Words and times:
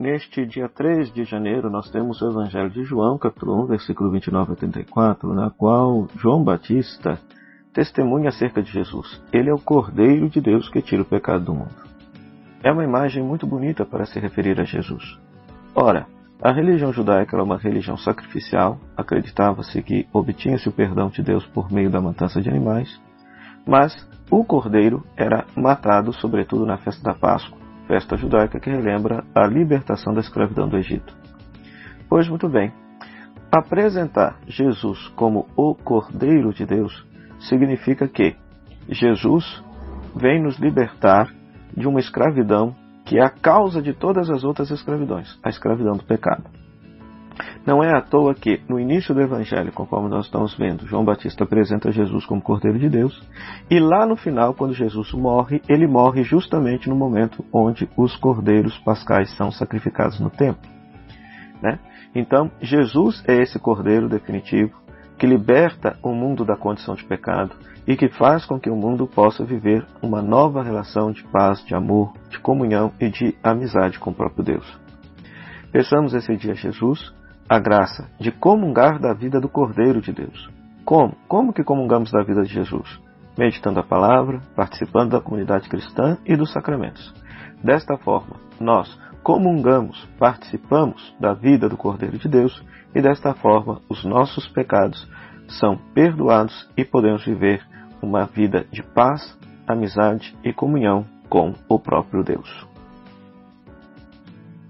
neste 0.00 0.46
dia 0.46 0.66
3 0.66 1.12
de 1.12 1.24
janeiro, 1.24 1.68
nós 1.68 1.90
temos 1.90 2.22
o 2.22 2.30
Evangelho 2.30 2.70
de 2.70 2.82
João, 2.84 3.18
capítulo 3.18 3.62
1, 3.64 3.66
versículo 3.66 4.10
29 4.10 4.54
a 4.54 4.56
34, 4.56 5.34
na 5.34 5.50
qual 5.50 6.08
João 6.16 6.42
Batista 6.42 7.20
testemunha 7.74 8.30
acerca 8.30 8.62
de 8.62 8.72
Jesus. 8.72 9.22
Ele 9.30 9.50
é 9.50 9.52
o 9.54 9.58
Cordeiro 9.58 10.30
de 10.30 10.40
Deus 10.40 10.70
que 10.70 10.80
tira 10.80 11.02
o 11.02 11.04
pecado 11.04 11.44
do 11.44 11.54
mundo. 11.54 11.74
É 12.64 12.72
uma 12.72 12.82
imagem 12.82 13.22
muito 13.22 13.46
bonita 13.46 13.84
para 13.84 14.06
se 14.06 14.18
referir 14.18 14.58
a 14.58 14.64
Jesus. 14.64 15.18
Ora, 15.74 16.06
a 16.42 16.50
religião 16.50 16.90
judaica 16.94 17.36
era 17.36 17.44
uma 17.44 17.58
religião 17.58 17.98
sacrificial, 17.98 18.80
acreditava-se 18.96 19.82
que 19.82 20.08
obtinha-se 20.14 20.66
o 20.66 20.72
perdão 20.72 21.08
de 21.08 21.22
Deus 21.22 21.44
por 21.44 21.70
meio 21.70 21.90
da 21.90 22.00
matança 22.00 22.40
de 22.40 22.48
animais, 22.48 22.98
mas 23.66 23.94
o 24.30 24.42
cordeiro 24.44 25.04
era 25.14 25.44
matado, 25.54 26.10
sobretudo 26.14 26.64
na 26.64 26.78
festa 26.78 27.02
da 27.02 27.14
Páscoa, 27.14 27.59
festa 27.90 28.16
judaica 28.16 28.60
que 28.60 28.70
relembra 28.70 29.24
a 29.34 29.48
libertação 29.48 30.14
da 30.14 30.20
escravidão 30.20 30.68
do 30.68 30.76
Egito. 30.76 31.12
Pois 32.08 32.28
muito 32.28 32.48
bem, 32.48 32.72
apresentar 33.50 34.38
Jesus 34.46 35.08
como 35.16 35.48
o 35.56 35.74
Cordeiro 35.74 36.54
de 36.54 36.64
Deus 36.64 37.04
significa 37.40 38.06
que 38.06 38.36
Jesus 38.88 39.44
vem 40.14 40.40
nos 40.40 40.56
libertar 40.56 41.34
de 41.76 41.88
uma 41.88 41.98
escravidão 41.98 42.76
que 43.04 43.18
é 43.18 43.24
a 43.24 43.30
causa 43.30 43.82
de 43.82 43.92
todas 43.92 44.30
as 44.30 44.44
outras 44.44 44.70
escravidões, 44.70 45.36
a 45.42 45.48
escravidão 45.48 45.96
do 45.96 46.04
pecado. 46.04 46.44
Não 47.66 47.82
é 47.82 47.96
à 47.96 48.00
toa 48.00 48.34
que, 48.34 48.60
no 48.68 48.78
início 48.78 49.14
do 49.14 49.20
Evangelho, 49.20 49.72
conforme 49.72 50.08
nós 50.08 50.26
estamos 50.26 50.56
vendo, 50.56 50.86
João 50.86 51.04
Batista 51.04 51.44
apresenta 51.44 51.92
Jesus 51.92 52.24
como 52.24 52.42
Cordeiro 52.42 52.78
de 52.78 52.88
Deus, 52.88 53.20
e 53.70 53.78
lá 53.78 54.06
no 54.06 54.16
final, 54.16 54.54
quando 54.54 54.74
Jesus 54.74 55.12
morre, 55.12 55.62
ele 55.68 55.86
morre 55.86 56.22
justamente 56.22 56.88
no 56.88 56.96
momento 56.96 57.44
onde 57.52 57.88
os 57.96 58.16
cordeiros 58.16 58.78
pascais 58.78 59.34
são 59.36 59.50
sacrificados 59.50 60.18
no 60.20 60.30
templo. 60.30 60.68
Né? 61.62 61.78
Então, 62.14 62.50
Jesus 62.60 63.22
é 63.26 63.36
esse 63.36 63.58
Cordeiro 63.58 64.08
definitivo 64.08 64.80
que 65.18 65.26
liberta 65.26 65.98
o 66.02 66.14
mundo 66.14 66.46
da 66.46 66.56
condição 66.56 66.94
de 66.94 67.04
pecado 67.04 67.54
e 67.86 67.94
que 67.94 68.08
faz 68.08 68.46
com 68.46 68.58
que 68.58 68.70
o 68.70 68.74
mundo 68.74 69.06
possa 69.06 69.44
viver 69.44 69.86
uma 70.02 70.22
nova 70.22 70.62
relação 70.62 71.12
de 71.12 71.22
paz, 71.24 71.62
de 71.64 71.74
amor, 71.74 72.14
de 72.30 72.38
comunhão 72.38 72.90
e 72.98 73.10
de 73.10 73.36
amizade 73.42 73.98
com 73.98 74.10
o 74.10 74.14
próprio 74.14 74.42
Deus. 74.42 74.80
Peçamos 75.70 76.14
esse 76.14 76.34
dia 76.36 76.52
a 76.52 76.56
Jesus 76.56 77.12
a 77.50 77.58
graça 77.58 78.08
de 78.20 78.30
comungar 78.30 79.00
da 79.00 79.12
vida 79.12 79.40
do 79.40 79.48
Cordeiro 79.48 80.00
de 80.00 80.12
Deus. 80.12 80.48
Como? 80.84 81.16
Como 81.26 81.52
que 81.52 81.64
comungamos 81.64 82.12
da 82.12 82.22
vida 82.22 82.44
de 82.44 82.54
Jesus? 82.54 83.00
Meditando 83.36 83.80
a 83.80 83.82
palavra, 83.82 84.40
participando 84.54 85.10
da 85.10 85.20
comunidade 85.20 85.68
cristã 85.68 86.16
e 86.24 86.36
dos 86.36 86.52
sacramentos. 86.52 87.12
Desta 87.60 87.98
forma, 87.98 88.36
nós 88.60 88.96
comungamos, 89.24 90.08
participamos 90.16 91.12
da 91.18 91.34
vida 91.34 91.68
do 91.68 91.76
Cordeiro 91.76 92.18
de 92.18 92.28
Deus 92.28 92.64
e 92.94 93.02
desta 93.02 93.34
forma 93.34 93.80
os 93.88 94.04
nossos 94.04 94.46
pecados 94.46 95.10
são 95.48 95.76
perdoados 95.92 96.70
e 96.76 96.84
podemos 96.84 97.24
viver 97.24 97.66
uma 98.00 98.26
vida 98.26 98.64
de 98.70 98.84
paz, 98.84 99.36
amizade 99.66 100.38
e 100.44 100.52
comunhão 100.52 101.04
com 101.28 101.52
o 101.68 101.80
próprio 101.80 102.22
Deus. 102.22 102.69